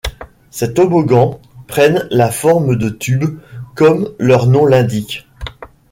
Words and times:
Ces 0.49 0.73
toboggans 0.73 1.39
prennent 1.67 2.07
la 2.09 2.31
forme 2.31 2.75
de 2.75 2.89
tubes, 2.89 3.39
comme 3.75 4.09
leur 4.17 4.47
nom 4.47 4.65
l'indique. 4.65 5.27